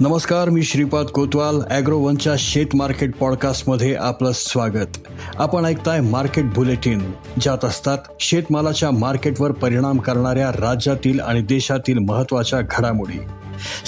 नमस्कार 0.00 0.48
मी 0.48 0.62
श्रीपाद 0.62 1.06
कोतवाल 1.06 1.60
ॲग्रोवनच्या 1.70 2.32
शेत 2.38 2.66
मार्केट 2.74 3.14
पॉडकास्टमध्ये 3.16 3.94
आपलं 3.94 4.30
स्वागत. 4.34 4.98
आपण 5.38 5.64
ऐकताय 5.64 6.00
मार्केट 6.00 6.44
बुलेटिन 6.44 6.98
ज्यात 7.40 7.64
असतात 7.64 7.98
शेतमालाच्या 8.20 8.90
मार्केटवर 8.90 9.52
परिणाम 9.52 9.98
करणाऱ्या 9.98 10.50
राज्यातील 10.50 11.20
आणि 11.20 11.42
देशातील 11.42 11.98
महत्त्वाच्या 11.98 12.60
घडामोडी. 12.60 13.18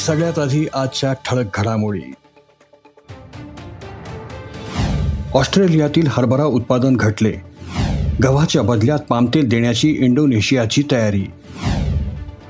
सगळ्यात 0.07 0.39
आधी 0.39 0.67
आजच्या 0.75 1.13
ठळक 1.13 1.47
घडामोडी. 1.55 2.13
ऑस्ट्रेलियातील 5.35 6.07
हरभरा 6.11 6.45
उत्पादन 6.45 6.97
घटले. 6.97 7.33
गव्हाच्या 8.25 8.63
बदल्यात 8.63 8.99
पामतेल 8.99 9.49
देण्याची 9.49 9.97
इंडोनेशियाची 10.01 10.83
तयारी. 10.93 11.25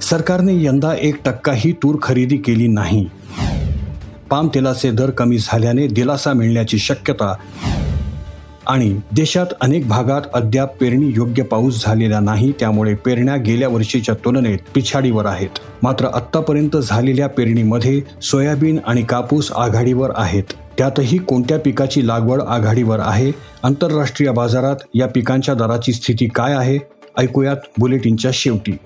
सरकारने 0.00 0.64
यंदा 0.64 0.94
एक 1.00 1.16
टक्काही 1.24 1.72
तूर 1.72 1.96
खरेदी 2.02 2.36
केली 2.36 2.68
नाही. 2.68 3.08
पामतेलाचे 4.30 4.90
दर 4.90 5.10
कमी 5.10 5.38
झाल्याने 5.38 5.86
दिलासा 5.86 6.32
मिळण्याची 6.32 6.78
शक्यता. 6.78 7.34
आणि 8.66 8.96
देशात 9.12 9.46
अनेक 9.60 9.88
भागात 9.88 10.20
अद्याप 10.34 10.76
पेरणी 10.76 11.12
योग्य 11.16 11.42
पाऊस 11.42 11.84
झालेला 11.86 12.20
नाही 12.20 12.52
त्यामुळे 12.60 12.94
पेरण्या 12.94 13.36
गेल्या 13.36 13.68
वर्षीच्या 13.68 14.14
तुलनेत 14.14 14.58
पिछाडीवर 14.74 15.26
आहेत. 15.26 15.48
मात्र 15.82 16.04
आत्तापर्यंत 16.04 16.76
झालेल्या 16.76 17.28
पेरणीमध्ये 17.28 18.02
सोयाबीन 18.22 18.78
आणि 18.86 19.02
कापूस 19.02 19.52
आघाडीवर 19.52 20.10
आहेत. 20.16 20.44
त्यातही 20.78 21.18
कोणत्या 21.18 21.58
पिकाची 21.58 22.06
लागवड 22.06 22.42
आघाडीवर 22.42 22.98
आहे? 23.02 23.32
आंतरराष्ट्रीय 23.62 24.30
बाजारात 24.30 24.76
या 24.94 25.06
पिकांच्या 25.06 25.54
दराची 25.54 25.92
स्थिती 25.92 26.26
काय 26.26 26.54
आहे? 26.54 26.78
ऐकूयात 27.18 27.56
बुलेटिनच्या 27.78 28.30
शेवटी. 28.34 28.76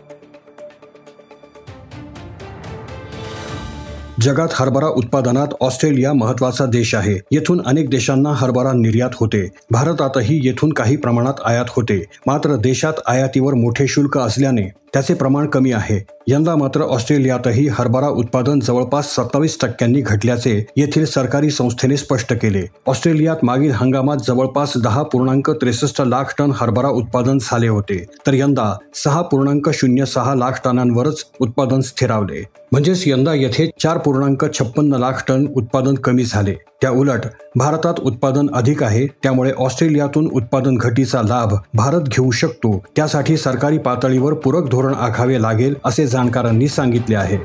जगात 4.23 4.49
हरभरा 4.53 4.87
उत्पादनात 4.87 5.47
ऑस्ट्रेलिया 5.61 6.13
महत्त्वाचा 6.13 6.67
देश 6.67 6.95
आहे. 6.95 7.21
येथून 7.31 7.61
अनेक 7.67 7.91
देशांना 7.91 8.31
हरभरा 8.31 8.73
निर्यात 8.73 9.11
होते. 9.15 9.49
भारतातही 9.71 10.41
येथून 10.45 10.73
काही 10.73 10.97
प्रमाणात 10.97 11.35
आयात 11.47 11.65
होते. 11.69 12.05
मात्र 12.27 12.57
देशात 12.57 12.93
आयातीवर 13.07 13.55
मोठे 13.55 13.87
शुल्क 13.87 14.19
असल्याने 14.19 14.63
त्याचे 14.93 15.15
प्रमाण 15.15 15.47
कमी 15.47 15.73
आहे. 15.73 16.05
यंदा 16.29 16.57
मात्र 16.57 16.81
ऑस्ट्रेलियातही 16.81 17.67
हरभरा 17.67 18.09
उत्पादन 18.09 18.61
जवळपास 18.61 19.15
सत्तावीस 19.17 19.59
टक्क्यांनी 19.61 20.01
घटल्याचे 20.01 20.67
येथील 20.77 21.05
सरकारी 21.05 21.51
संस्थेने 21.51 21.97
स्पष्ट 21.97 22.33
केले. 22.33 22.63
ऑस्ट्रेलियात 22.87 23.37
मागील 23.43 23.71
हंगामात 23.71 24.17
जवळपास 24.27 24.73
दहा 24.77 25.03
पूर्णांक 25.03 25.51
त्रेसष्ट 25.51 26.03
लाख 26.03 26.35
टन 26.39 26.53
हरभरा 26.57 26.89
उत्पादन 26.89 27.39
झाले 27.39 27.69
होते. 27.69 28.07
तर 28.27 28.35
यंदा 28.35 28.77
सहा 28.95 29.23
पूर्णांक 29.23 29.71
शून्य 29.71 30.07
सहा 30.07 30.35
लाख 30.35 30.61
टनांवरच 30.65 31.25
उत्पादन 31.41 31.81
स्थिरावले. 31.81 32.45
म्हणजेच 32.73 33.03
यंदा 33.07 33.35
येथे 33.35 33.71
चार 33.81 33.99
पूर्णांक 33.99 34.45
छप्पन्न 34.59 34.95
लाख 34.95 35.25
टन 35.29 35.47
उत्पादन 35.57 35.95
कमी 35.95 36.25
झाले. 36.25 36.55
त्या 36.83 36.91
उलट 36.91 37.27
भारतात 37.57 37.95
उत्पादन 38.01 38.47
अधिक 38.55 38.83
आहे 38.83 39.07
त्यामुळे 39.07 39.53
ऑस्ट्रेलियातून 39.59 40.29
उत्पादन 40.33 40.77
घटीचा 40.77 41.23
लाभ 41.23 41.55
भारत 41.75 42.01
घेऊ 42.01 42.31
शकतो. 42.31 42.85
त्यासाठी 42.97 43.37
सरकारी 43.37 43.79
पातळीवर 43.79 44.35
पूरक 44.35 44.71
धोरण 44.71 44.95
आखावे 44.95 45.43
लागेल 45.43 45.75
असे 45.85 46.07
जाणकारांनी 46.07 46.69
सांगितले 46.69 47.17
आहे. 47.17 47.39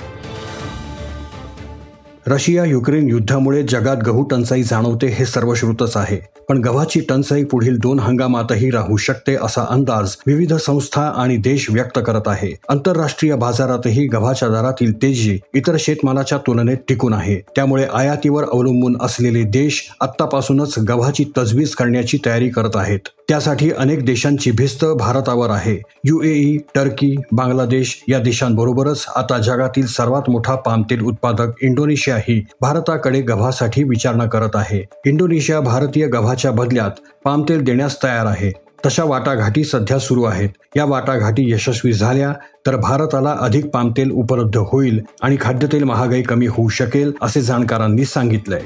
रशिया 2.27 2.65
युक्रेन 2.65 3.09
युद्धामुळे 3.09 3.63
जगात 3.63 3.97
गहू 3.97 4.23
टंचाई 4.23 4.63
जाणवते 4.63 5.07
हे 5.07 5.25
सर्वश्रुतच 5.25 5.97
आहे. 5.97 6.36
पण 6.49 6.57
गव्हाची 6.57 6.99
टंचाई 6.99 7.43
पुढील 7.43 7.77
दोन 7.77 7.99
हंगामातही 7.99 8.69
राहू 8.71 8.97
शकते 8.97 9.35
असा 9.43 9.65
अंदाज 9.69 10.15
विविध 10.27 10.53
संस्था 10.53 11.01
आणि 11.15 11.37
देश 11.37 11.69
व्यक्त 11.69 11.99
करत 12.05 12.27
आहे. 12.27 12.51
आंतरराष्ट्रीय 12.69 13.35
बाजारातही 13.35 14.07
गव्हाच्या 14.07 14.49
दरातील 14.49 14.93
तेजी 15.01 15.37
इतर 15.53 15.75
शेतमालाच्या 15.79 16.37
तुलनेत 16.37 16.77
टिकून 16.87 17.13
आहे. 17.13 17.39
त्यामुळे 17.55 17.85
आयातीवर 17.93 18.45
अवलंबून 18.53 18.97
असलेले 19.01 19.43
देश 19.43 19.81
आतापासूनच 20.01 20.79
गव्हाची 20.79 21.25
तजवीज 21.37 21.75
करण्याची 21.75 22.17
तयारी 22.25 22.49
करत 22.49 22.75
आहेत. 22.75 22.99
त्यासाठी 23.29 23.69
अनेक 23.71 24.05
देशांची 24.05 24.51
भिस्त 24.51 24.85
भारतावर 24.85 25.49
आहे. 25.49 25.77
युएई 26.03 26.57
टर्की 26.75 27.15
बांगलादेश 27.31 28.03
या 28.07 28.19
देशांबरोबरच 28.19 29.05
आता 29.15 29.37
जगातील 29.37 29.85
सर्वात 29.85 30.29
मोठा 30.29 30.55
पामतेल 30.55 31.01
उत्पादक 31.01 31.63
इंडोनेशियाही 31.63 32.41
भारताकडे 32.61 33.21
गव्हासाठी 33.21 33.83
विचारणा 33.83 34.25
करत 34.25 34.55
आहे. 34.55 34.83
इंडोनेशिया 35.05 35.59
भारतीय 35.59 36.07
गव्हा 36.07 36.33
गव्हाच्या 36.37 36.65
बदल्यात 36.65 36.91
पामतेल 37.23 37.63
देण्यास 37.63 38.03
तयार 38.03 38.25
आहे. 38.25 38.51
तशा 38.85 39.03
वाटाघाटी 39.03 39.63
सध्या 39.63 39.97
सुरू 39.99 40.23
आहेत. 40.23 40.49
या 40.75 40.85
वाटाघाटी 40.85 41.51
यशस्वी 41.51 41.93
झाल्या 41.93 42.33
तर 42.65 42.75
भारताला 42.75 43.35
अधिक 43.39 43.65
पामतेल 43.65 44.11
उपलब्ध 44.11 44.57
होईल 44.57 45.01
आणि 45.21 45.37
खाद्यतेल 45.41 45.83
महागाई 45.83 46.21
कमी 46.21 46.47
होऊ 46.47 46.69
शकेल 46.69 47.13
असे 47.21 47.41
जाणकारांनी 47.41 48.05
सांगितलंय. 48.05 48.61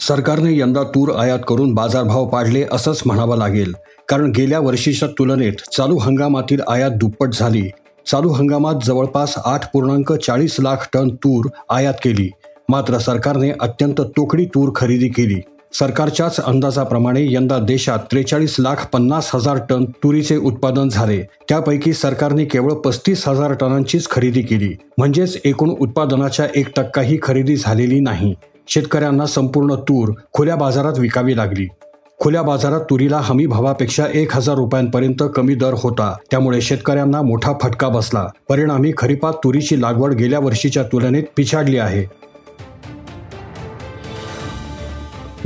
सरकारने 0.00 0.58
यंदा 0.58 0.82
तूर 0.82 1.14
आयात 1.18 1.38
करून 1.48 1.74
बाजारभाव 1.74 2.26
पाडले 2.26 2.64
असंच 2.72 3.02
म्हणावं 3.06 3.36
लागेल. 3.36 3.74
कारण 4.08 4.30
गेल्या 4.30 4.60
वर्षीच्या 4.60 5.08
तुलनेत 5.08 5.52
चालू 5.76 5.98
हंगामातील 5.98 6.60
आयात 6.68 6.90
दुप्पट 6.90 7.34
झाली. 7.34 7.68
चालू 8.06 8.28
हंगामात 8.28 8.74
जवळपास 8.84 9.34
आठ 9.44 9.72
पूर्णांक 9.72 10.12
चाळीस 10.12 10.56
लाख 10.60 10.88
टन 10.92 11.08
तूर 11.08 11.44
आयात 11.70 11.94
केली. 12.04 12.30
मात्र 12.70 12.98
सरकारने 12.98 13.50
अत्यंत 13.60 14.00
तोकडी 14.00 14.44
तूर 14.44 14.70
खरेदी 14.76 15.08
केली. 15.08 15.40
सरकारच्याच 15.72 16.40
अंदाजाप्रमाणे 16.40 17.20
यंदा 17.32 17.58
देशात 17.58 17.98
त्रेचाळीस 18.10 18.56
लाख 18.58 18.86
पन्नास 18.92 19.30
हजार 19.34 19.58
टन 19.70 19.84
तुरीचे 19.84 20.36
उत्पादन 20.36 20.88
झाले. 20.88 21.22
त्यापैकी 21.48 21.92
सरकारने 21.92 22.44
केवळ 22.44 22.72
पस्तीस 22.72 23.28
हजार 23.28 23.52
टनांचीच 23.52 24.08
खरेदी 24.10 24.42
केली. 24.42 24.76
म्हणजेच 24.98 25.40
एकूण 25.44 25.70
उत्पादनाच्या 25.80 26.46
एक 26.54 26.68
टक्काही 26.76 27.18
खरेदी 27.22 27.56
झालेली 27.56 28.00
नाही. 28.00 28.34
शेतकऱ्यांना 28.68 29.26
संपूर्ण 29.26 29.74
तूर 29.74 30.12
खुल्या 30.32 30.56
बाजारात 30.56 30.98
विकावी 30.98 31.36
लागली. 31.36 31.68
खुल्या 32.20 32.42
बाजारात 32.42 32.80
तुरीला 32.80 33.18
हमी 33.18 33.46
भावापेक्षा 33.46 34.04
एक 34.14 34.36
हजार 34.36 34.56
रुपयांपर्यंत 34.56 35.22
कमी 35.36 35.54
दर 35.54 35.74
होता. 35.74 36.14
त्यामुळे 36.30 36.60
शेतकऱ्यांना 36.60 37.22
मोठा 37.22 37.52
फटका 37.62 37.88
बसला. 37.88 38.26
परिणामी 38.48 38.92
खरीपात 38.98 39.32
तुरीची 39.32 39.82
लागवड 39.82 40.14
गेल्या 40.14 40.38
वर्षीच्या 40.38 40.82
तुलनेत 40.82 41.22
पिछाडली 41.36 41.78
आहे. 41.78 42.29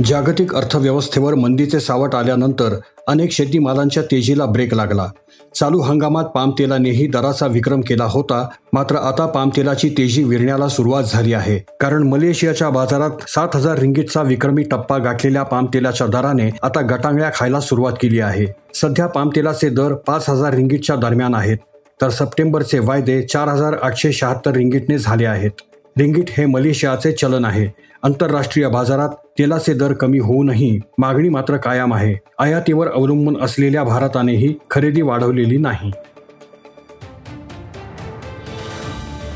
जागतिक 0.03 0.53
अर्थव्यवस्थेवर 0.55 1.33
मंदीचे 1.33 1.79
सावट 1.79 2.15
आल्यानंतर 2.15 2.73
अनेक 3.07 3.31
शेतीमालांच्या 3.31 4.01
तेजीला 4.03 4.45
ब्रेक 4.45 4.73
लागला. 4.73 5.07
चालू 5.55 5.79
हंगामात 5.79 6.23
पामतेलानेही 6.23 7.05
दराचा 7.07 7.47
विक्रम 7.47 7.81
केला 7.81 8.03
होता 8.03 8.43
मात्र 8.73 8.95
आता 8.95 9.25
पामतेलाची 9.25 9.89
तेजी 9.97 10.23
विरण्याला 10.23 10.67
सुरुवात 10.67 11.03
झाली 11.03 11.33
आहे. 11.33 11.57
कारण 11.79 12.03
मलेशियाच्या 12.03 12.69
बाजारात 12.69 13.23
सात 13.27 13.55
हजार 13.55 13.79
रिंगीटचा 13.79 14.21
विक्रमी 14.21 14.63
टप्पा 14.63 14.97
गाठलेल्या 14.97 15.43
पामतेलाच्या 15.43 16.07
दराने 16.07 16.49
आता 16.63 16.81
गटांगळ्या 16.89 17.29
खायला 17.35 17.59
सुरुवात 17.59 17.93
केली 18.01 18.19
आहे. 18.19 18.45
सध्या 18.75 19.07
पामतेलाचे 19.07 19.69
दर 19.69 19.93
पाच 20.07 20.29
हजार 20.29 20.53
रिंगीटच्या 20.53 20.95
दरम्यान 20.95 21.35
आहेत 21.35 21.57
तर 21.99 22.09
सप्टेंबरचे 22.09 22.79
वायदे 22.79 23.21
चार 23.21 23.47
हजार 23.47 23.77
आठशे 23.83 24.11
शहात्तर 24.11 24.51
रिंगीटने 24.51 24.97
झाले 24.97 25.25
आहेत. 25.25 25.51
रिंगीट 25.99 26.25
हे 26.29 26.45
मलेशियाचे 26.45 27.11
चलन 27.11 27.45
आहे. 27.45 27.67
आंतरराष्ट्रीय 28.03 28.67
बाजारात 28.67 29.09
तेलाचे 29.09 29.73
दर 29.73 29.93
कमी 29.93 30.19
होऊनही 30.19 30.79
मागणी 30.97 31.29
मात्र 31.29 31.57
कायम 31.57 31.93
आहे. 31.93 32.15
आयातीवर 32.39 32.87
अवलंबून 32.87 33.41
असलेल्या 33.41 33.83
भारतानेही 33.83 34.55
खरेदी 34.71 35.01
वाढवलेली 35.01 35.57
नाही. 35.57 35.91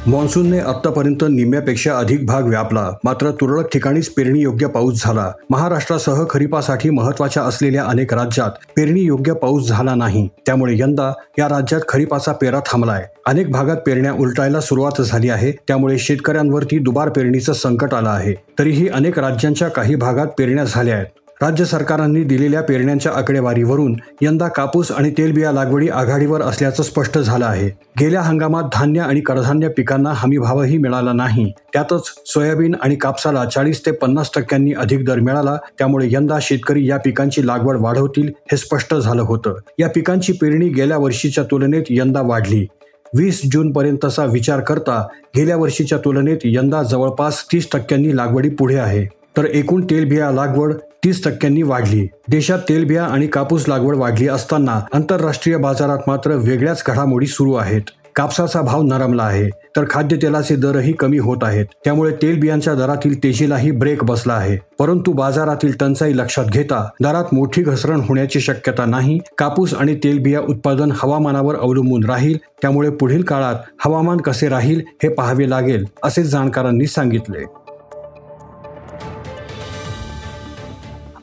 मान्सूनने 0.10 0.60
आतापर्यंत 0.60 1.24
निम्म्यापेक्षा 1.30 1.98
अधिक 1.98 2.26
भाग 2.26 2.44
व्यापला. 2.44 2.92
मात्र 3.04 3.32
तुरळक 3.32 3.68
ठिकाणीच 3.74 4.10
पेरणी 4.10 4.40
योग्य 4.40 4.68
पाऊस 4.68 5.04
झाला. 5.06 5.32
महाराष्ट्रासह 5.50 6.24
खरीपासाठी 6.30 6.90
महत्त्वाच्या 6.90 7.44
असलेल्या 7.44 7.84
अनेक 7.84 8.14
राज्यात 8.14 8.50
पेरणी 8.78 9.02
योग्य 9.02 9.34
पाऊस 9.34 9.68
झाला 9.68 9.96
नाही. 9.96 10.28
त्यामुळे 10.46 10.74
यंदा 10.78 11.14
या 11.40 11.48
राज्यात 11.48 11.82
खरीपाचा 11.88 12.32
पेरा 12.32 12.60
थांबलाय. 12.60 13.06
अनेक 13.28 13.52
भागात 13.52 13.78
पेरण्या 13.78 14.14
उलटायला 14.14 14.62
सुरुवात 14.62 15.02
झाली 15.02 15.30
आहे. 15.30 15.52
त्यामुळे 15.52 15.98
शेतकऱ्यांवरती 15.98 16.80
दुबार 16.80 17.10
पेरणीचं 17.10 17.54
संकट 17.54 17.94
आलं 17.94 18.10
आहे. 18.10 18.34
तरीही 18.60 18.88
अनेक 18.88 19.20
राज्यांच्या 19.20 19.68
काही 19.68 19.96
भागात 19.96 20.28
पेरण्या 20.38 20.64
झाल्या 20.64 20.96
आहेत. 20.96 21.06
राज्य 21.42 21.66
सरकारांनी 21.66 22.24
दिलेल्या 22.24 22.62
पेरण्यांच्या 22.62 23.12
आकडेवारीवरून 23.16 23.96
यंदा 24.22 24.48
कापूस 24.48 24.92
आणि 24.92 25.12
तेलबिया 25.18 25.52
लागवडी 25.52 25.88
आघाडीवर 25.90 26.42
असल्याचं 26.42 26.84
स्पष्ट 26.84 27.18
झालं 27.18 27.46
आहे. 27.46 27.70
गेल्या 28.00 28.22
हंगामात 28.22 28.64
धान्य 28.74 29.02
आणि 29.02 29.20
कडधान्य 29.20 29.68
पिकांना 29.68 30.12
हमीभावही 30.16 30.78
मिळाला 30.78 31.14
नाही. 31.14 31.52
त्यातच 31.74 32.12
सोयाबीन 32.26 32.76
आणि 32.82 32.96
कापसाला 32.96 33.46
चाळीस 33.46 33.86
ते 33.86 33.92
पन्नास 33.92 34.32
टक्क्यांनी 34.36 34.74
अधिक 34.74 35.06
दर 35.06 35.20
मिळाला 35.20 35.56
त्यामुळे 35.78 36.08
यंदा 36.12 36.38
शेतकरी 36.42 36.86
या 36.90 36.98
पिकांची 36.98 37.46
लागवड 37.48 37.78
वाढवतील 37.82 38.32
हे 38.52 38.58
स्पष्ट 38.58 38.96
झालं 38.96 39.22
होतं. 39.22 39.56
या 39.80 39.90
पिकांची 39.90 40.34
पेरणी 40.34 40.68
गेल्या 40.70 40.98
वर्षीच्या 40.98 41.44
तुलनेत 41.44 41.84
यंदा 41.90 42.22
वाढली. 42.22 42.66
वीस 43.14 43.42
जून 43.52 43.72
पर्यंतचा 43.72 44.26
विचार 44.26 44.60
करता 44.60 45.02
गेल्या 45.38 45.56
वर्षीच्या 45.58 45.98
तुलनेत 45.98 46.38
यंदा 46.44 46.84
जवळपास 46.84 47.44
तीस 47.52 47.68
टक्क्यांनी 47.74 48.16
लागवडी 48.18 48.50
पुढे 48.50 48.76
आहे. 48.76 49.19
तर 49.38 49.46
एकूण 49.46 49.86
तेलबिया 49.90 50.32
लागवड 50.32 50.74
तीस 51.04 51.24
टक्क्यांनी 51.24 51.62
वाढली. 51.62 52.08
देशात 52.30 52.60
तेलबिया 52.70 53.04
आणि 53.04 53.28
कापूस 53.28 53.68
लागवड 53.68 53.96
वाढली 53.96 54.28
असताना 54.28 54.80
आंतरराष्ट्रीय 54.94 55.58
बाजारात 55.58 55.98
मात्र 56.08 56.32
वेगळ्याच 56.32 56.84
घडामोडी 56.88 57.26
सुरू 57.26 57.54
आहेत. 57.54 57.82
कापसाचा 58.16 58.62
भाव 58.62 58.82
नरमला 58.82 59.24
आहे. 59.24 59.50
तर 59.76 59.86
खाद्यतेलाचे 59.90 60.56
दरही 60.56 60.92
कमी 60.92 61.18
होत 61.18 61.38
आहेत. 61.42 61.66
त्यामुळे 61.86 62.12
तेलबियांच्या 62.12 62.74
दरातील 62.74 63.24
तेजीलाही 63.24 63.72
ब्रेक 63.72 64.04
बसला 64.04 64.34
आहे. 64.34 64.58
परंतु 64.80 65.12
बाजारातील 65.12 65.74
टंचाई 65.80 66.14
लक्षात 66.16 66.46
घेता 66.46 66.90
दरात 67.02 67.34
मोठी 67.34 67.62
घसरण 67.62 68.00
होण्याची 68.00 68.40
शक्यता 68.40 68.86
नाही. 68.86 69.20
कापूस 69.38 69.74
आणि 69.74 69.96
तेलबिया 69.96 70.42
उत्पादन 70.42 70.92
हवामानावर 70.96 71.56
अवलंबून 71.56 72.04
राहील. 72.04 72.38
त्यामुळे 72.62 72.90
पुढील 72.90 73.24
काळात 73.24 73.56
हवामान 73.86 74.18
कसे 74.18 74.50
राहील 74.50 74.82
हे 75.04 75.10
पाहावे 75.10 75.50
लागेल 75.50 75.86
असे 76.04 76.24
जाणकारांनी 76.24 76.88
सांगितले. 76.88 77.46